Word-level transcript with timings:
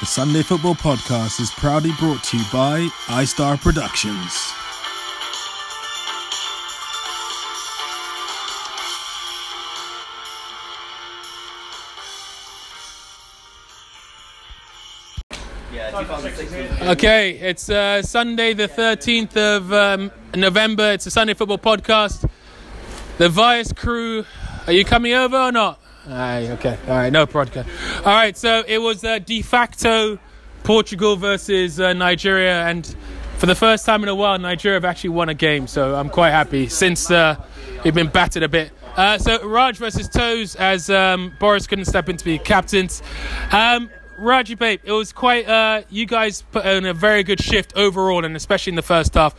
The 0.00 0.06
Sunday 0.06 0.42
Football 0.42 0.76
Podcast 0.76 1.40
is 1.40 1.50
proudly 1.50 1.92
brought 1.98 2.24
to 2.24 2.38
you 2.38 2.44
by 2.50 2.88
iStar 3.08 3.60
Productions. 3.60 4.32
Okay, 16.88 17.32
it's 17.32 17.68
uh, 17.68 18.00
Sunday, 18.00 18.54
the 18.54 18.68
13th 18.68 19.36
of 19.36 19.70
um, 19.70 20.10
November. 20.34 20.92
It's 20.92 21.04
a 21.04 21.10
Sunday 21.10 21.34
Football 21.34 21.58
Podcast. 21.58 22.26
The 23.18 23.28
Vice 23.28 23.70
crew, 23.74 24.24
are 24.66 24.72
you 24.72 24.86
coming 24.86 25.12
over 25.12 25.36
or 25.36 25.52
not? 25.52 25.79
Aye, 26.08 26.48
okay, 26.52 26.78
all 26.88 26.94
right, 26.94 27.12
no 27.12 27.26
podcast. 27.26 27.66
All 27.98 28.14
right, 28.14 28.36
so 28.36 28.64
it 28.66 28.78
was 28.78 29.04
uh, 29.04 29.18
de 29.18 29.42
facto 29.42 30.18
Portugal 30.64 31.16
versus 31.16 31.78
uh, 31.78 31.92
Nigeria, 31.92 32.66
and 32.66 32.86
for 33.38 33.46
the 33.46 33.54
first 33.54 33.86
time 33.86 34.02
in 34.02 34.08
a 34.08 34.14
while, 34.14 34.38
Nigeria 34.38 34.76
have 34.76 34.84
actually 34.84 35.10
won 35.10 35.28
a 35.28 35.34
game, 35.34 35.66
so 35.66 35.94
I'm 35.94 36.08
quite 36.08 36.30
happy 36.30 36.68
since 36.68 37.10
uh, 37.10 37.36
we've 37.84 37.94
been 37.94 38.08
battered 38.08 38.42
a 38.42 38.48
bit. 38.48 38.72
Uh, 38.96 39.18
so 39.18 39.46
Raj 39.46 39.76
versus 39.76 40.08
Toes, 40.08 40.56
as 40.56 40.90
um, 40.90 41.34
Boris 41.38 41.66
couldn't 41.66 41.84
step 41.84 42.08
in 42.08 42.16
to 42.16 42.24
be 42.24 42.38
captains. 42.38 43.02
Um, 43.52 43.90
Raji 44.18 44.54
babe, 44.54 44.80
it 44.84 44.92
was 44.92 45.12
quite. 45.12 45.48
Uh, 45.48 45.82
you 45.88 46.04
guys 46.04 46.42
put 46.42 46.66
in 46.66 46.84
a 46.84 46.92
very 46.92 47.22
good 47.22 47.40
shift 47.42 47.72
overall, 47.76 48.24
and 48.24 48.36
especially 48.36 48.72
in 48.72 48.76
the 48.76 48.82
first 48.82 49.14
half. 49.14 49.34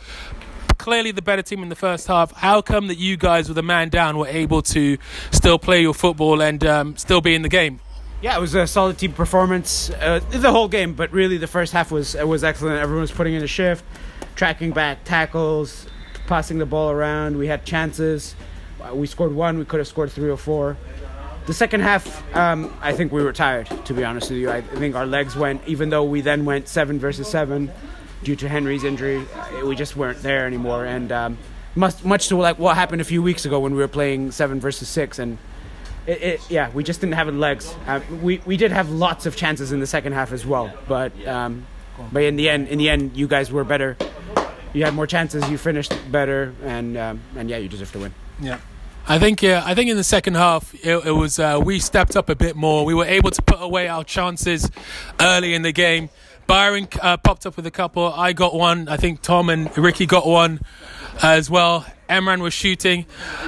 Clearly, 0.82 1.12
the 1.12 1.22
better 1.22 1.42
team 1.42 1.62
in 1.62 1.68
the 1.68 1.76
first 1.76 2.08
half. 2.08 2.32
How 2.32 2.60
come 2.60 2.88
that 2.88 2.98
you 2.98 3.16
guys, 3.16 3.48
with 3.48 3.56
a 3.56 3.62
man 3.62 3.88
down, 3.88 4.18
were 4.18 4.26
able 4.26 4.62
to 4.62 4.98
still 5.30 5.56
play 5.56 5.80
your 5.80 5.94
football 5.94 6.42
and 6.42 6.66
um, 6.66 6.96
still 6.96 7.20
be 7.20 7.36
in 7.36 7.42
the 7.42 7.48
game? 7.48 7.78
Yeah, 8.20 8.36
it 8.36 8.40
was 8.40 8.52
a 8.56 8.66
solid 8.66 8.98
team 8.98 9.12
performance 9.12 9.90
uh, 9.90 10.18
the 10.30 10.50
whole 10.50 10.66
game, 10.66 10.94
but 10.94 11.12
really 11.12 11.36
the 11.38 11.46
first 11.46 11.72
half 11.72 11.92
was 11.92 12.16
was 12.16 12.42
excellent. 12.42 12.80
Everyone 12.80 13.02
was 13.02 13.12
putting 13.12 13.34
in 13.34 13.44
a 13.44 13.46
shift, 13.46 13.84
tracking 14.34 14.72
back 14.72 15.04
tackles, 15.04 15.86
passing 16.26 16.58
the 16.58 16.66
ball 16.66 16.90
around. 16.90 17.38
We 17.38 17.46
had 17.46 17.64
chances. 17.64 18.34
We 18.92 19.06
scored 19.06 19.36
one. 19.36 19.60
We 19.60 19.64
could 19.64 19.78
have 19.78 19.86
scored 19.86 20.10
three 20.10 20.30
or 20.30 20.36
four. 20.36 20.76
The 21.46 21.54
second 21.54 21.82
half, 21.82 22.36
um, 22.36 22.76
I 22.82 22.92
think 22.92 23.12
we 23.12 23.22
were 23.22 23.32
tired. 23.32 23.68
To 23.84 23.94
be 23.94 24.02
honest 24.02 24.30
with 24.30 24.40
you, 24.40 24.50
I 24.50 24.62
think 24.62 24.96
our 24.96 25.06
legs 25.06 25.36
went. 25.36 25.62
Even 25.68 25.90
though 25.90 26.02
we 26.02 26.22
then 26.22 26.44
went 26.44 26.66
seven 26.66 26.98
versus 26.98 27.28
seven, 27.28 27.70
due 28.22 28.36
to 28.36 28.48
Henry's 28.48 28.84
injury, 28.84 29.24
uh, 29.34 29.66
we 29.66 29.76
just 29.76 29.96
weren't 29.96 30.22
there 30.22 30.46
anymore. 30.46 30.84
And 30.84 31.10
um, 31.12 31.38
much 31.74 32.04
much 32.04 32.28
to 32.28 32.36
like 32.36 32.58
what 32.58 32.76
happened 32.76 33.00
a 33.00 33.04
few 33.04 33.22
weeks 33.22 33.44
ago 33.44 33.60
when 33.60 33.74
we 33.74 33.78
were 33.78 33.88
playing 33.88 34.30
seven 34.30 34.60
versus 34.60 34.88
six 34.88 35.18
and 35.18 35.38
it, 36.06 36.22
it, 36.22 36.50
yeah, 36.50 36.70
we 36.70 36.82
just 36.82 37.00
didn't 37.00 37.14
have 37.14 37.28
the 37.28 37.32
legs. 37.32 37.74
Uh, 37.86 38.00
we 38.20 38.38
we 38.44 38.56
did 38.56 38.72
have 38.72 38.90
lots 38.90 39.26
of 39.26 39.36
chances 39.36 39.70
in 39.72 39.80
the 39.80 39.86
second 39.86 40.14
half 40.14 40.32
as 40.32 40.44
well, 40.44 40.72
but 40.88 41.12
um, 41.26 41.66
but 42.12 42.24
in 42.24 42.36
the 42.36 42.48
end, 42.48 42.68
in 42.68 42.78
the 42.78 42.90
end, 42.90 43.16
you 43.16 43.28
guys 43.28 43.52
were 43.52 43.64
better. 43.64 43.96
You 44.72 44.84
had 44.84 44.94
more 44.94 45.06
chances. 45.06 45.48
You 45.48 45.58
finished 45.58 45.94
better, 46.10 46.54
and 46.64 46.96
um, 46.96 47.20
and 47.36 47.48
yeah, 47.48 47.58
you 47.58 47.68
deserve 47.68 47.92
to 47.92 48.00
win. 48.00 48.14
Yeah. 48.40 48.58
I 49.06 49.18
think 49.18 49.42
yeah, 49.42 49.62
I 49.64 49.74
think 49.74 49.90
in 49.90 49.96
the 49.96 50.04
second 50.04 50.34
half 50.34 50.74
it, 50.74 51.06
it 51.06 51.12
was 51.12 51.38
uh, 51.38 51.60
we 51.62 51.78
stepped 51.80 52.16
up 52.16 52.28
a 52.28 52.36
bit 52.36 52.54
more. 52.54 52.84
We 52.84 52.94
were 52.94 53.04
able 53.04 53.30
to 53.32 53.42
put 53.42 53.60
away 53.60 53.88
our 53.88 54.04
chances 54.04 54.70
early 55.20 55.54
in 55.54 55.62
the 55.62 55.72
game. 55.72 56.08
Byron 56.46 56.88
uh, 57.00 57.16
popped 57.16 57.46
up 57.46 57.56
with 57.56 57.66
a 57.66 57.70
couple. 57.70 58.12
I 58.12 58.32
got 58.32 58.54
one. 58.54 58.88
I 58.88 58.96
think 58.96 59.22
Tom 59.22 59.48
and 59.48 59.76
Ricky 59.76 60.06
got 60.06 60.26
one 60.26 60.60
as 61.22 61.50
well. 61.50 61.86
Emran 62.08 62.42
was 62.42 62.52
shooting, 62.52 63.06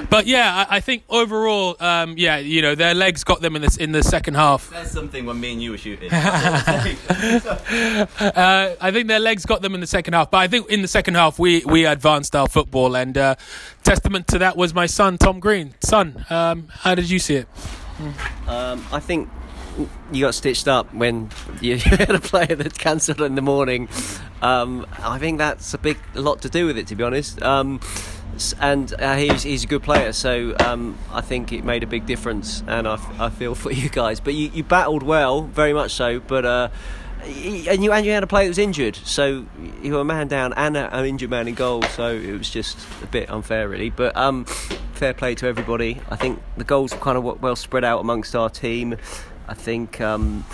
but 0.09 0.25
yeah, 0.25 0.65
I, 0.67 0.77
I 0.77 0.79
think 0.79 1.03
overall, 1.07 1.75
um, 1.79 2.15
yeah, 2.17 2.37
you 2.37 2.63
know, 2.63 2.73
their 2.73 2.95
legs 2.95 3.23
got 3.23 3.41
them 3.41 3.55
in 3.55 3.61
this 3.61 3.77
in 3.77 3.91
the 3.91 4.01
second 4.01 4.33
half. 4.33 4.71
There's 4.71 4.89
something 4.89 5.23
when 5.27 5.39
me 5.39 5.53
and 5.53 5.61
you 5.61 5.71
were 5.71 5.77
shooting. 5.77 6.09
Uh, 8.35 8.75
I 8.81 8.91
think 8.91 9.07
their 9.07 9.19
legs 9.19 9.45
got 9.45 9.61
them 9.61 9.75
in 9.75 9.81
the 9.81 9.87
second 9.87 10.13
half, 10.13 10.31
but 10.31 10.37
I 10.39 10.47
think 10.47 10.69
in 10.69 10.81
the 10.81 10.87
second 10.87 11.15
half 11.15 11.37
we 11.37 11.63
we 11.65 11.85
advanced 11.85 12.35
our 12.35 12.47
football, 12.47 12.95
and 12.95 13.17
uh, 13.17 13.35
testament 13.83 14.27
to 14.29 14.39
that 14.39 14.57
was 14.57 14.73
my 14.73 14.87
son 14.87 15.17
Tom 15.17 15.39
Green. 15.39 15.75
Son, 15.81 16.25
um, 16.29 16.67
how 16.71 16.95
did 16.95 17.09
you 17.09 17.19
see 17.19 17.35
it? 17.35 17.47
um, 18.47 18.83
I 18.91 18.99
think 18.99 19.29
you 20.11 20.21
got 20.25 20.35
stitched 20.35 20.67
up 20.67 20.93
when 20.93 21.29
you 21.61 21.77
had 21.79 22.11
a 22.11 22.19
player 22.19 22.55
that 22.55 22.77
cancelled 22.77 23.21
in 23.21 23.35
the 23.35 23.41
morning. 23.41 23.89
Um, 24.41 24.85
I 24.99 25.17
think 25.19 25.37
that's 25.37 25.73
a 25.73 25.77
big 25.77 25.97
a 26.13 26.21
lot 26.21 26.41
to 26.43 26.49
do 26.49 26.65
with 26.65 26.77
it, 26.77 26.87
to 26.87 26.95
be 26.95 27.03
honest. 27.03 27.41
Um, 27.41 27.79
and 28.59 28.93
uh, 29.01 29.15
he's, 29.15 29.43
he's 29.43 29.63
a 29.63 29.67
good 29.67 29.83
player, 29.83 30.11
so 30.11 30.55
um, 30.59 30.97
I 31.11 31.21
think 31.21 31.53
it 31.53 31.63
made 31.63 31.83
a 31.83 31.87
big 31.87 32.05
difference. 32.05 32.63
And 32.67 32.87
I, 32.87 33.29
feel 33.29 33.55
for 33.55 33.71
you 33.73 33.89
guys, 33.89 34.19
but 34.19 34.33
you, 34.33 34.49
you 34.53 34.63
battled 34.63 35.03
well, 35.03 35.43
very 35.43 35.73
much 35.73 35.91
so. 35.91 36.19
But 36.19 36.45
uh, 36.45 36.69
and 37.23 37.83
you 37.83 37.91
and 37.91 38.05
you 38.05 38.11
had 38.11 38.23
a 38.23 38.27
player 38.27 38.45
that 38.45 38.49
was 38.49 38.57
injured, 38.57 38.95
so 38.97 39.45
you 39.81 39.93
were 39.93 40.01
a 40.01 40.05
man 40.05 40.27
down 40.27 40.53
and 40.53 40.77
an 40.77 41.05
injured 41.05 41.29
man 41.29 41.47
in 41.47 41.55
goal. 41.55 41.81
So 41.83 42.13
it 42.13 42.37
was 42.37 42.49
just 42.49 42.77
a 43.01 43.07
bit 43.07 43.29
unfair, 43.29 43.67
really. 43.67 43.89
But 43.89 44.15
um, 44.15 44.45
fair 44.45 45.13
play 45.13 45.35
to 45.35 45.47
everybody. 45.47 46.01
I 46.09 46.15
think 46.15 46.41
the 46.57 46.63
goals 46.63 46.93
were 46.93 46.99
kind 46.99 47.17
of 47.17 47.41
well 47.41 47.55
spread 47.55 47.83
out 47.83 47.99
amongst 47.99 48.35
our 48.35 48.49
team. 48.49 48.97
I 49.47 49.53
think, 49.53 50.01
um, 50.01 50.45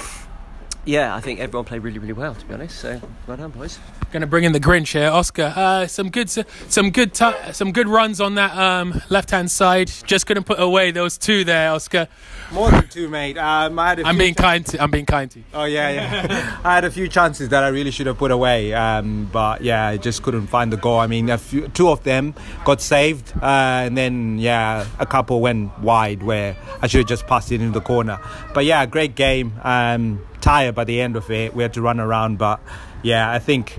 yeah, 0.86 1.16
I 1.16 1.22
think 1.22 1.40
everyone 1.40 1.66
played 1.66 1.84
really, 1.84 2.00
really 2.00 2.14
well. 2.14 2.36
To 2.36 2.46
be 2.46 2.54
honest, 2.54 2.80
so 2.80 3.02
well 3.28 3.38
done, 3.38 3.52
boys. 3.52 3.80
Going 4.12 4.20
to 4.20 4.28
bring 4.28 4.44
in 4.44 4.52
the 4.52 4.60
Grinch 4.60 4.92
here, 4.92 5.10
Oscar. 5.10 5.54
Uh, 5.56 5.88
some 5.88 6.10
good, 6.10 6.30
some 6.30 6.92
good, 6.92 7.14
ti 7.14 7.32
some 7.54 7.72
good 7.72 7.88
runs 7.88 8.20
on 8.20 8.36
that 8.36 8.58
um, 8.58 9.02
left-hand 9.10 9.50
side. 9.50 9.90
Just 10.06 10.28
couldn't 10.28 10.44
put 10.44 10.60
away 10.60 10.92
those 10.92 11.18
two 11.18 11.46
there, 11.46 11.72
Oscar. 11.72 12.10
More 12.52 12.70
than 12.70 12.90
two, 12.90 13.08
mate. 13.08 13.38
Um, 13.38 13.80
I 13.80 13.88
had 13.88 14.00
a 14.02 14.06
I'm 14.06 14.16
few 14.16 14.20
being 14.20 14.34
kind 14.34 14.66
to. 14.66 14.84
I'm 14.84 14.92
being 14.92 15.06
kind 15.06 15.32
to. 15.32 15.40
you. 15.40 15.46
Oh 15.54 15.64
yeah, 15.64 15.90
yeah. 15.92 16.60
I 16.66 16.76
had 16.76 16.84
a 16.84 16.92
few 16.92 17.08
chances 17.08 17.48
that 17.50 17.64
I 17.64 17.70
really 17.70 17.90
should 17.92 18.08
have 18.08 18.18
put 18.18 18.32
away, 18.32 18.74
um, 18.74 19.30
but 19.32 19.62
yeah, 19.62 19.88
I 19.88 19.96
just 19.96 20.24
couldn't 20.24 20.48
find 20.48 20.74
the 20.74 20.78
goal. 20.78 21.00
I 21.00 21.08
mean, 21.08 21.30
a 21.30 21.38
few, 21.38 21.70
two 21.70 21.88
of 21.88 22.04
them 22.04 22.36
got 22.66 22.82
saved, 22.82 23.32
uh, 23.42 23.46
and 23.86 23.98
then 23.98 24.40
yeah, 24.40 24.88
a 25.00 25.06
couple 25.06 25.40
went 25.40 25.80
wide 25.80 26.22
where 26.22 26.58
I 26.82 26.88
should 26.88 27.00
have 27.00 27.08
just 27.08 27.28
passed 27.28 27.50
it 27.54 27.62
into 27.62 27.80
the 27.80 27.86
corner. 27.86 28.20
But 28.54 28.66
yeah, 28.66 28.86
great 28.88 29.16
game. 29.16 29.54
Um, 29.64 30.22
tired 30.42 30.76
by 30.76 30.84
the 30.84 31.00
end 31.00 31.16
of 31.16 31.32
it. 31.32 31.56
We 31.56 31.64
had 31.64 31.74
to 31.76 31.82
run 31.82 32.00
around, 32.00 32.38
but 32.38 32.60
yeah, 33.04 33.32
I 33.32 33.40
think 33.40 33.78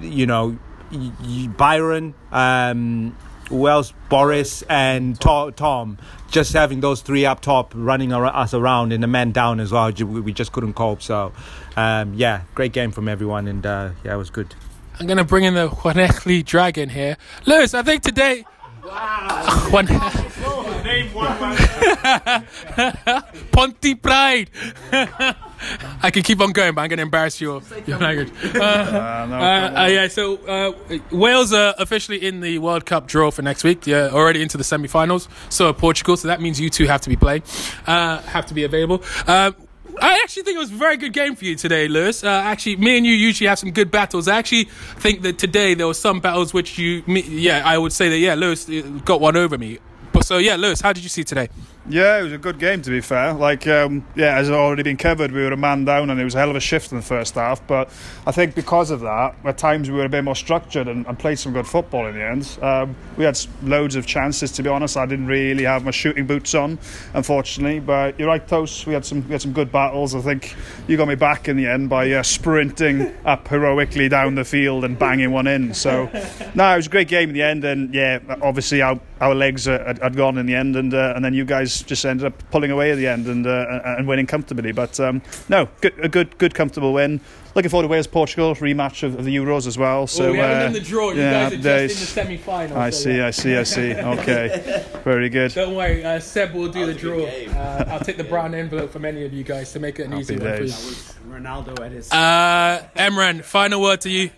you 0.00 0.26
know 0.26 0.56
y- 0.92 1.12
y- 1.22 1.48
Byron. 1.56 2.14
Um, 2.32 3.16
who 3.48 3.66
else? 3.66 3.92
Boris 4.08 4.62
and 4.68 5.20
To- 5.20 5.52
Tom. 5.56 5.98
Just 6.30 6.52
having 6.52 6.78
those 6.80 7.00
three 7.02 7.26
up 7.26 7.40
top 7.40 7.72
running 7.74 8.12
us 8.12 8.54
around 8.54 8.92
and 8.92 9.02
the 9.02 9.08
men 9.08 9.32
down 9.32 9.58
as 9.58 9.72
well. 9.72 9.90
We 9.90 10.20
we 10.20 10.32
just 10.32 10.52
couldn't 10.52 10.74
cope. 10.74 11.02
So, 11.02 11.32
um, 11.76 12.14
yeah, 12.14 12.42
great 12.54 12.72
game 12.72 12.92
from 12.92 13.08
everyone, 13.08 13.48
and 13.48 13.66
uh, 13.66 13.90
yeah, 14.04 14.14
it 14.14 14.18
was 14.18 14.30
good. 14.30 14.54
I'm 15.00 15.06
going 15.06 15.18
to 15.18 15.24
bring 15.24 15.42
in 15.44 15.54
the 15.54 15.68
Juanekli 15.68 16.44
Dragon 16.44 16.90
here, 16.90 17.16
Lewis. 17.46 17.74
I 17.74 17.82
think 17.82 18.02
today. 18.04 18.44
Wow. 18.84 19.68
Juan- 19.72 19.86
Pontypridd. 23.52 24.48
I 26.02 26.10
can 26.10 26.22
keep 26.22 26.40
on 26.40 26.52
going, 26.52 26.74
but 26.74 26.82
I'm 26.82 26.88
going 26.88 26.98
to 26.98 27.02
embarrass 27.02 27.40
your, 27.40 27.62
your 27.86 27.98
language. 27.98 28.32
Uh, 28.54 28.58
uh, 28.60 28.62
uh, 28.62 29.86
yeah, 29.86 30.08
so 30.08 30.36
uh, 30.46 30.72
Wales 31.10 31.52
are 31.52 31.74
officially 31.78 32.24
in 32.24 32.40
the 32.40 32.58
World 32.58 32.86
Cup 32.86 33.06
draw 33.06 33.30
for 33.30 33.42
next 33.42 33.64
week. 33.64 33.86
Yeah, 33.86 34.08
already 34.12 34.42
into 34.42 34.56
the 34.56 34.64
semi-finals. 34.64 35.28
So 35.48 35.68
are 35.68 35.74
Portugal. 35.74 36.16
So 36.16 36.28
that 36.28 36.40
means 36.40 36.60
you 36.60 36.70
two 36.70 36.86
have 36.86 37.00
to 37.02 37.08
be 37.08 37.16
playing, 37.16 37.42
uh, 37.86 38.20
have 38.22 38.46
to 38.46 38.54
be 38.54 38.64
available. 38.64 39.02
Uh, 39.26 39.52
I 40.00 40.20
actually 40.22 40.44
think 40.44 40.56
it 40.56 40.60
was 40.60 40.70
a 40.70 40.76
very 40.76 40.96
good 40.96 41.12
game 41.12 41.34
for 41.36 41.44
you 41.44 41.56
today, 41.56 41.88
Lewis. 41.88 42.24
Uh, 42.24 42.28
actually, 42.28 42.76
me 42.76 42.96
and 42.96 43.06
you 43.06 43.12
usually 43.12 43.48
have 43.48 43.58
some 43.58 43.70
good 43.70 43.90
battles. 43.90 44.28
I 44.28 44.38
actually 44.38 44.64
think 44.64 45.22
that 45.22 45.38
today 45.38 45.74
there 45.74 45.86
were 45.86 45.94
some 45.94 46.20
battles 46.20 46.54
which 46.54 46.78
you, 46.78 47.02
me, 47.06 47.20
yeah, 47.22 47.62
I 47.64 47.76
would 47.76 47.92
say 47.92 48.08
that 48.08 48.18
yeah, 48.18 48.34
Lewis 48.34 48.68
uh, 48.68 48.80
got 49.04 49.20
one 49.20 49.36
over 49.36 49.58
me. 49.58 49.78
But 50.12 50.24
so 50.24 50.38
yeah, 50.38 50.56
Lewis, 50.56 50.80
how 50.80 50.92
did 50.92 51.02
you 51.02 51.08
see 51.08 51.24
today? 51.24 51.48
Yeah, 51.90 52.20
it 52.20 52.22
was 52.22 52.32
a 52.32 52.38
good 52.38 52.60
game 52.60 52.82
to 52.82 52.90
be 52.90 53.00
fair. 53.00 53.32
Like, 53.32 53.66
um, 53.66 54.06
yeah, 54.14 54.36
as 54.36 54.48
already 54.48 54.84
been 54.84 54.96
covered, 54.96 55.32
we 55.32 55.40
were 55.42 55.50
a 55.50 55.56
man 55.56 55.84
down 55.84 56.08
and 56.08 56.20
it 56.20 56.24
was 56.24 56.36
a 56.36 56.38
hell 56.38 56.50
of 56.50 56.54
a 56.54 56.60
shift 56.60 56.92
in 56.92 56.98
the 56.98 57.02
first 57.02 57.34
half. 57.34 57.66
But 57.66 57.90
I 58.26 58.30
think 58.30 58.54
because 58.54 58.92
of 58.92 59.00
that, 59.00 59.34
at 59.44 59.58
times 59.58 59.90
we 59.90 59.96
were 59.96 60.04
a 60.04 60.08
bit 60.08 60.22
more 60.22 60.36
structured 60.36 60.86
and, 60.86 61.04
and 61.06 61.18
played 61.18 61.40
some 61.40 61.52
good 61.52 61.66
football 61.66 62.06
in 62.06 62.14
the 62.14 62.22
end. 62.22 62.58
Um, 62.62 62.94
we 63.16 63.24
had 63.24 63.36
loads 63.64 63.96
of 63.96 64.06
chances, 64.06 64.52
to 64.52 64.62
be 64.62 64.68
honest. 64.68 64.96
I 64.96 65.04
didn't 65.06 65.26
really 65.26 65.64
have 65.64 65.84
my 65.84 65.90
shooting 65.90 66.26
boots 66.26 66.54
on, 66.54 66.78
unfortunately. 67.14 67.80
But 67.80 68.18
you're 68.20 68.28
right, 68.28 68.46
Toast. 68.46 68.86
We 68.86 68.94
had 68.94 69.04
some 69.04 69.26
we 69.26 69.32
had 69.32 69.42
some 69.42 69.52
good 69.52 69.72
battles. 69.72 70.14
I 70.14 70.20
think 70.20 70.54
you 70.86 70.96
got 70.96 71.08
me 71.08 71.16
back 71.16 71.48
in 71.48 71.56
the 71.56 71.66
end 71.66 71.88
by 71.88 72.10
uh, 72.12 72.22
sprinting 72.22 73.12
up 73.24 73.48
heroically 73.48 74.08
down 74.08 74.36
the 74.36 74.44
field 74.44 74.84
and 74.84 74.96
banging 74.96 75.32
one 75.32 75.48
in. 75.48 75.74
So, 75.74 76.08
no, 76.54 76.72
it 76.72 76.76
was 76.76 76.86
a 76.86 76.90
great 76.90 77.08
game 77.08 77.30
in 77.30 77.34
the 77.34 77.42
end. 77.42 77.64
And 77.64 77.92
yeah, 77.92 78.20
obviously 78.42 78.80
our 78.80 79.00
our 79.20 79.34
legs 79.34 79.64
had, 79.64 79.98
had 79.98 80.16
gone 80.16 80.38
in 80.38 80.46
the 80.46 80.54
end, 80.54 80.76
and 80.76 80.94
uh, 80.94 81.14
and 81.16 81.24
then 81.24 81.34
you 81.34 81.44
guys 81.44 81.79
just 81.82 82.04
ended 82.04 82.26
up 82.26 82.50
pulling 82.50 82.70
away 82.70 82.90
at 82.92 82.96
the 82.96 83.06
end 83.06 83.26
and 83.26 83.46
uh, 83.46 83.80
and 83.98 84.06
winning 84.08 84.26
comfortably. 84.26 84.72
But 84.72 84.98
um, 85.00 85.22
no, 85.48 85.68
good, 85.80 85.94
a 86.02 86.08
good 86.08 86.36
good 86.38 86.54
comfortable 86.54 86.92
win. 86.92 87.20
Looking 87.56 87.68
forward 87.68 87.82
to 87.82 87.88
Wales 87.88 88.06
Portugal 88.06 88.54
rematch 88.54 89.02
of, 89.02 89.18
of 89.18 89.24
the 89.24 89.34
Euros 89.34 89.66
as 89.66 89.76
well. 89.76 90.06
So 90.06 90.30
uh, 90.30 90.72
yeah, 91.14 91.48
there's- 91.50 91.96
semi-finals. 91.96 92.78
I 92.78 92.90
see, 92.90 93.20
I 93.20 93.32
see, 93.32 93.56
I 93.56 93.62
see. 93.74 93.92
Okay, 93.94 94.84
very 95.02 95.28
good. 95.28 95.52
Don't 95.52 95.74
worry, 95.74 96.04
uh, 96.04 96.20
Seb 96.20 96.54
will 96.54 96.68
do 96.68 96.86
the 96.86 96.92
That 96.92 96.94
was 96.94 96.96
a 96.96 97.46
draw. 97.48 97.60
Uh, 97.60 97.84
I'll 97.88 98.00
take 98.00 98.18
the 98.18 98.24
brown 98.24 98.54
envelope 98.54 98.92
from 98.92 99.04
any 99.04 99.24
of 99.24 99.32
you 99.32 99.42
guys 99.42 99.72
to 99.72 99.80
make 99.80 99.98
it 99.98 100.04
an 100.06 100.14
easy 100.14 100.34
Happy 100.34 100.44
one 100.46 100.56
for 100.58 100.62
you. 100.62 100.68
days. 100.68 101.14
Ronaldo 101.28 101.80
at 101.84 101.90
his. 101.92 102.10
Uh, 102.12 102.86
Emran, 102.96 103.42
final 103.44 103.80
word 103.82 104.00
to 104.02 104.10
you. 104.10 104.30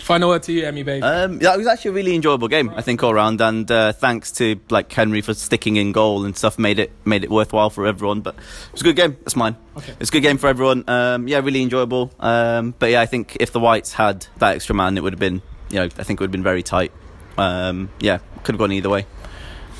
Final 0.00 0.30
word 0.30 0.42
to 0.44 0.52
you, 0.52 0.66
Emmy, 0.66 0.82
babe. 0.82 1.02
Um, 1.02 1.40
yeah, 1.40 1.54
it 1.54 1.58
was 1.58 1.66
actually 1.66 1.90
a 1.90 1.94
really 1.94 2.14
enjoyable 2.14 2.48
game, 2.48 2.70
I 2.70 2.82
think, 2.82 3.02
all 3.02 3.14
round. 3.14 3.40
And 3.40 3.70
uh, 3.70 3.92
thanks 3.92 4.32
to 4.32 4.58
like 4.70 4.90
Henry 4.92 5.20
for 5.20 5.34
sticking 5.34 5.76
in 5.76 5.92
goal 5.92 6.24
and 6.24 6.36
stuff, 6.36 6.58
made 6.58 6.78
it 6.78 6.90
made 7.04 7.22
it 7.22 7.30
worthwhile 7.30 7.70
for 7.70 7.86
everyone. 7.86 8.20
But 8.20 8.34
it 8.34 8.72
was 8.72 8.80
a 8.80 8.84
good 8.84 8.96
game. 8.96 9.16
That's 9.20 9.36
mine. 9.36 9.56
Okay. 9.76 9.94
It's 10.00 10.10
a 10.10 10.12
good 10.12 10.22
game 10.22 10.38
for 10.38 10.48
everyone. 10.48 10.84
Um, 10.88 11.28
yeah, 11.28 11.40
really 11.40 11.62
enjoyable. 11.62 12.12
Um, 12.18 12.74
but 12.78 12.90
yeah, 12.90 13.00
I 13.00 13.06
think 13.06 13.36
if 13.40 13.52
the 13.52 13.60
Whites 13.60 13.92
had 13.92 14.26
that 14.38 14.56
extra 14.56 14.74
man, 14.74 14.96
it 14.96 15.02
would 15.02 15.12
have 15.12 15.20
been, 15.20 15.42
you 15.70 15.78
know, 15.78 15.84
I 15.84 15.88
think 15.88 16.18
it 16.18 16.20
would 16.20 16.28
have 16.28 16.32
been 16.32 16.42
very 16.42 16.62
tight. 16.62 16.92
Um, 17.36 17.90
yeah, 18.00 18.18
could 18.42 18.54
have 18.54 18.58
gone 18.58 18.72
either 18.72 18.90
way. 18.90 19.06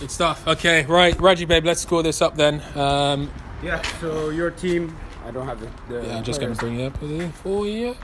Good 0.01 0.11
stuff. 0.11 0.47
Okay, 0.47 0.87
right, 0.87 1.19
Raji, 1.21 1.45
babe, 1.45 1.65
let's 1.65 1.83
score 1.83 2.03
this 2.03 2.23
up 2.23 2.37
then. 2.37 2.63
Um, 2.75 3.31
yeah. 3.63 3.83
So 4.01 4.31
your 4.31 4.51
team. 4.51 4.97
I 5.27 5.31
don't 5.31 5.47
have 5.47 5.61
the. 5.61 5.71
the 5.93 6.07
yeah, 6.07 6.17
I'm 6.17 6.25
just 6.25 6.41
going 6.41 6.55
to 6.55 6.59
bring 6.59 6.81
it 6.81 6.87
up 6.87 7.01
with 7.03 7.11
you 7.11 7.29
for 7.29 7.67
you. 7.67 7.97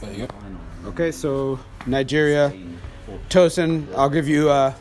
There 0.00 0.12
you 0.12 0.26
go. 0.26 0.34
Okay, 0.90 1.12
so 1.12 1.58
Nigeria, 1.86 2.52
Tosin, 3.28 3.92
I'll 3.94 4.08
give 4.08 4.28
you 4.28 4.48
uh, 4.48 4.72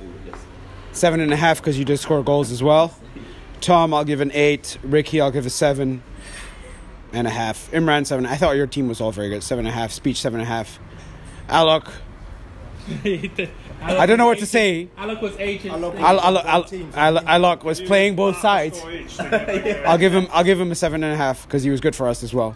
seven 0.91 1.19
and 1.19 1.33
a 1.33 1.35
half 1.35 1.57
because 1.59 1.77
you 1.77 1.85
did 1.85 1.97
score 1.99 2.23
goals 2.23 2.51
as 2.51 2.63
well. 2.63 2.93
Tom, 3.61 3.93
I'll 3.93 4.05
give 4.05 4.21
an 4.21 4.31
eight. 4.33 4.77
Ricky, 4.83 5.19
I'll 5.19 5.31
give 5.31 5.45
a 5.45 5.49
seven 5.49 6.01
and 7.11 7.27
a 7.27 7.29
half. 7.29 7.69
Imran, 7.71 8.05
seven. 8.05 8.25
I 8.25 8.35
thought 8.35 8.55
your 8.55 8.67
team 8.67 8.87
was 8.87 9.01
all 9.01 9.11
very 9.11 9.29
good. 9.29 9.43
Seven 9.43 9.65
and 9.65 9.75
a 9.75 9.77
half. 9.77 9.91
Speech, 9.91 10.21
seven 10.21 10.39
and 10.39 10.47
a 10.47 10.51
half. 10.51 10.79
Alok, 11.49 11.89
I 13.81 14.05
don't 14.05 14.17
know 14.17 14.27
what 14.27 14.39
to 14.39 14.45
say. 14.45 14.87
Alec 14.97 15.21
was 15.21 15.35
agent. 15.37 15.73
Al- 15.73 15.97
Al- 15.97 16.19
Al- 16.19 16.65
Al- 16.93 17.23
Alok 17.23 17.63
was 17.63 17.81
playing 17.81 18.15
both 18.15 18.37
sides. 18.37 18.79
I'll 19.19 19.97
give 19.97 20.13
him. 20.13 20.27
I'll 20.31 20.43
give 20.43 20.59
him 20.59 20.71
a 20.71 20.75
seven 20.75 21.03
and 21.03 21.13
a 21.13 21.17
half 21.17 21.43
because 21.45 21.63
he 21.63 21.69
was 21.69 21.81
good 21.81 21.95
for 21.95 22.07
us 22.07 22.23
as 22.23 22.33
well. 22.33 22.55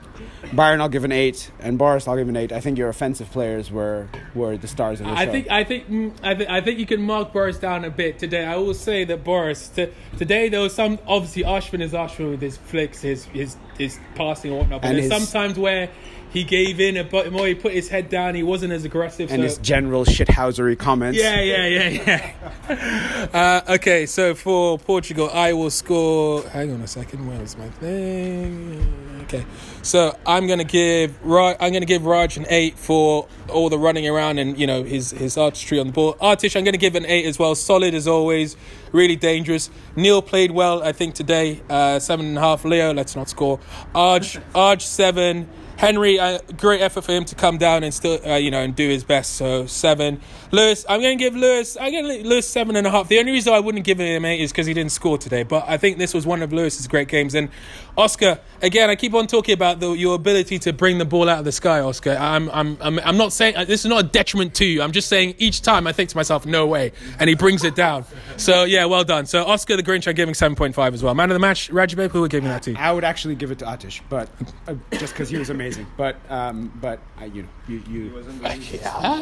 Byron, 0.56 0.82
I'll 0.82 0.90
give 0.90 1.04
an 1.04 1.12
eight, 1.12 1.50
and 1.60 1.78
Boris, 1.78 2.08
I'll 2.08 2.16
give 2.16 2.30
an 2.30 2.36
eight. 2.36 2.52
I 2.52 2.60
think 2.60 2.78
your 2.78 2.90
offensive 2.90 3.32
players 3.32 3.72
were 3.72 4.08
were 4.36 4.56
the 4.58 4.68
stars 4.68 5.00
of 5.02 5.08
the 5.08 5.14
I 5.14 5.26
show. 5.26 5.32
think 5.32 5.52
I 5.52 5.64
think 5.64 5.90
mm, 5.90 6.14
I 6.22 6.36
think 6.36 6.50
I 6.50 6.62
think 6.62 6.80
you 6.80 6.86
can 6.86 7.02
mark 7.02 7.34
Boris 7.34 7.58
down 7.58 7.86
a 7.86 7.90
bit 7.90 8.20
today. 8.20 8.46
I 8.46 8.58
will 8.58 8.74
say 8.74 9.04
that 9.06 9.24
Boris 9.24 9.70
t- 9.70 9.90
today 10.18 10.50
there 10.50 10.62
was 10.62 10.74
some 10.76 11.00
obviously 11.08 11.44
Ashwin 11.44 11.82
is 11.82 11.94
Ashwin 11.94 12.32
with 12.32 12.42
his 12.42 12.58
flicks, 12.58 13.02
his 13.02 13.26
his 13.26 13.58
his 13.78 14.00
passing 14.16 14.52
and 14.52 14.60
whatnot. 14.60 14.82
But 14.82 14.90
And 14.90 14.98
there's 15.00 15.12
his- 15.12 15.28
sometimes 15.30 15.58
where 15.58 15.90
he 16.32 16.44
gave 16.44 16.80
in 16.80 16.98
a 16.98 17.04
bit 17.04 17.32
more. 17.32 17.46
He 17.48 17.54
put 17.56 17.74
his 17.74 17.90
head 17.90 18.10
down. 18.10 18.34
He 18.34 18.42
wasn't 18.44 18.74
as 18.74 18.86
aggressive. 18.86 19.32
and 19.32 19.40
so. 19.40 19.44
his 19.44 19.58
general 19.60 20.04
shithousery 20.04 20.78
comments. 20.78 21.20
yeah, 21.20 21.40
yeah, 21.42 21.68
yeah, 21.68 22.34
yeah. 22.70 23.30
uh, 23.68 23.74
okay, 23.76 24.06
so 24.08 24.34
for 24.34 24.80
Portugal, 24.80 25.30
I 25.32 25.54
will 25.54 25.70
score. 25.70 26.42
Hang 26.50 26.72
on 26.72 26.82
a 26.82 26.88
second. 26.88 27.28
Where's 27.28 27.56
my 27.56 27.68
thing? 27.70 29.12
Okay, 29.24 29.46
so 29.84 30.18
I'm 30.25 30.48
gonna 30.48 30.66
give 30.66 31.24
Raj. 31.24 31.56
I'm 31.62 31.72
gonna 31.72 31.86
give 31.86 32.06
Raj 32.06 32.36
an 32.36 32.46
eight 32.50 32.78
for 32.78 33.25
all 33.48 33.70
the 33.70 33.78
running 33.78 34.06
around 34.06 34.38
and 34.38 34.60
you 34.60 34.68
know 34.68 34.84
his 34.84 35.12
his 35.12 35.38
artistry 35.38 35.80
on 35.80 35.88
the 35.88 35.94
ball. 35.94 36.16
Artish, 36.16 36.58
I'm 36.58 36.66
gonna 36.66 36.78
give 36.78 36.96
an 36.96 37.06
eight 37.06 37.25
as 37.25 37.40
well. 37.40 37.56
Solid 37.56 37.94
as 37.94 38.06
always. 38.06 38.58
Really 38.92 39.16
dangerous. 39.16 39.70
Neil 39.96 40.22
played 40.22 40.52
well, 40.52 40.84
I 40.84 40.92
think 40.92 41.16
today. 41.16 41.62
Uh, 41.70 42.00
seven 42.00 42.25
and 42.25 42.38
a 42.38 42.42
half. 42.42 42.66
Leo, 42.66 42.94
let's 42.94 43.16
not 43.16 43.30
score. 43.30 43.60
Arj, 43.96 44.42
Arj 44.54 44.81
seven. 44.81 45.48
Henry, 45.78 46.20
uh, 46.20 46.40
great 46.58 46.81
effort 46.81 47.02
for 47.02 47.12
him 47.12 47.25
to 47.25 47.36
come 47.36 47.58
down 47.58 47.84
and 47.84 47.94
still, 47.94 48.20
uh, 48.25 48.36
you 48.36 48.52
know, 48.52 48.62
and 48.62 48.75
do 48.75 48.88
his 48.88 49.04
best. 49.04 49.36
So 49.36 49.66
seven. 49.66 50.22
Lewis, 50.52 50.86
I'm 50.88 51.02
going 51.02 51.18
to 51.18 51.24
give 51.24 51.36
Lewis. 51.36 51.75
I'm 51.80 51.92
going 51.92 52.22
to 52.22 52.28
Lewis 52.28 52.48
seven 52.48 52.75
and 52.75 52.86
a 52.86 52.92
half. 52.92 53.08
The 53.08 53.20
only 53.20 53.31
reason 53.31 53.54
I 53.54 53.60
wouldn't 53.60 53.84
give 53.84 54.00
him 54.00 54.24
eight 54.24 54.42
is 54.42 54.52
because 54.52 54.68
he 54.68 54.74
didn't 54.74 54.92
score 54.92 55.18
today. 55.18 55.44
But 55.44 55.66
I 55.68 55.78
think 55.78 55.98
this 55.98 56.14
was 56.14 56.25
one 56.25 56.44
of 56.44 56.54
Lewis's 56.54 56.88
great 56.88 57.08
games. 57.08 57.34
And 57.34 57.50
Oscar, 57.98 58.40
again, 58.62 58.90
I 58.90 58.96
keep 58.96 59.14
on 59.14 59.28
talking 59.28 59.54
about 59.54 59.80
the, 59.80 59.92
your 59.94 60.16
ability 60.16 60.60
to 60.60 60.74
bring 60.74 61.00
the 61.00 61.06
ball 61.06 61.28
out 61.28 61.40
of 61.40 61.46
the 61.46 61.52
sky, 61.52 61.80
Oscar. 61.80 62.12
I'm, 62.12 62.50
I'm, 62.52 62.78
I'm, 62.80 63.00
I'm 63.00 63.18
not 63.18 63.34
saying 63.34 63.56
uh, 63.56 63.66
this 63.66 63.84
is 63.84 63.90
not 63.90 64.06
a 64.06 64.08
detriment 64.08 64.54
to 64.56 64.66
you. 64.66 64.84
I'm 64.84 64.92
just 64.92 65.10
saying 65.10 65.36
each 65.40 65.64
time 65.64 65.88
I 65.88 65.92
think 65.92 66.12
to 66.12 66.18
myself, 66.18 66.46
no 66.46 66.68
way, 66.68 66.92
and 67.20 67.28
he 67.30 67.36
brings 67.36 67.64
it 67.64 67.75
down. 67.75 68.06
So 68.38 68.64
yeah, 68.64 68.86
well 68.86 69.04
done. 69.04 69.25
So 69.25 69.44
Oscar 69.44 69.75
the 69.75 69.84
Grinch, 69.84 70.08
I'm 70.08 70.16
giving 70.16 70.36
seven 70.36 70.56
point 70.56 70.75
five 70.75 70.94
as 70.94 71.02
well. 71.02 71.16
Man 71.16 71.31
of 71.31 71.36
the 71.36 71.40
match, 71.40 71.72
Rajibab, 71.72 72.12
who 72.12 72.22
would 72.22 72.31
give 72.31 72.44
giving 72.44 72.50
that 72.50 72.64
to? 72.64 72.75
I 72.75 72.92
would 72.92 73.04
actually 73.04 73.36
give 73.36 73.50
it 73.52 73.60
to 73.60 73.66
Atish, 73.66 74.02
but 74.08 74.30
uh, 74.68 74.75
just 74.92 75.14
because 75.14 75.30
he 75.30 75.38
was 75.38 75.50
amazing. 75.50 75.62
But 75.98 76.15
um, 76.30 76.71
but 76.81 77.00
uh, 77.21 77.25
you 77.25 77.44
know, 77.44 77.50
you 77.68 77.83
you. 77.89 78.24
I 78.44 78.62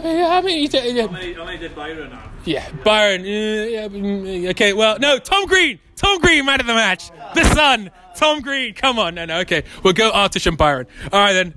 mean, 0.02 0.24
I 0.24 0.42
mean, 0.42 0.64
you- 0.64 0.70
yeah. 0.80 1.40
only 1.42 1.58
did 1.58 1.76
Byron 1.76 2.10
now. 2.10 2.24
Yeah, 2.46 2.70
Byron. 2.84 3.22
uh, 3.22 3.26
yeah, 3.26 3.88
mm, 3.88 4.50
okay, 4.52 4.74
well, 4.74 4.98
no, 5.00 5.18
Tom 5.20 5.46
Green. 5.48 5.80
Tom 5.96 6.20
Green, 6.20 6.46
man 6.46 6.60
of 6.60 6.66
the 6.68 6.74
match. 6.74 7.12
The 7.36 7.44
Sun. 7.54 7.92
Tom 8.16 8.42
Green. 8.42 8.74
Come 8.74 8.98
on, 9.00 9.16
no, 9.16 9.26
no. 9.26 9.40
Okay, 9.42 9.64
we'll 9.84 9.94
go 9.94 10.12
Artish 10.12 10.48
and 10.48 10.58
Byron. 10.58 10.88
All 11.14 11.20
right 11.20 11.34
then. 11.34 11.56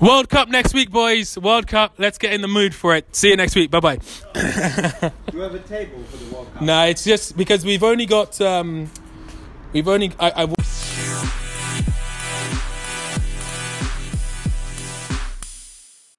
World 0.00 0.30
Cup 0.30 0.48
next 0.48 0.72
week, 0.72 0.90
boys. 0.90 1.36
World 1.36 1.66
Cup. 1.66 1.94
Let's 1.98 2.16
get 2.16 2.32
in 2.32 2.40
the 2.40 2.48
mood 2.48 2.74
for 2.74 2.96
it. 2.96 3.14
See 3.14 3.28
you 3.28 3.36
next 3.36 3.54
week. 3.54 3.70
Bye 3.70 3.80
bye. 3.80 3.96
Do 3.96 4.40
you 5.34 5.40
have 5.40 5.54
a 5.54 5.58
table 5.58 6.02
for 6.04 6.16
the 6.16 6.34
World 6.34 6.52
Cup? 6.54 6.62
Nah, 6.62 6.84
it's 6.84 7.04
just 7.04 7.36
because 7.36 7.66
we've 7.66 7.82
only 7.82 8.06
got 8.06 8.40
um, 8.40 8.90
we've 9.74 9.88
only 9.88 10.10
I. 10.18 10.44
I 10.44 10.54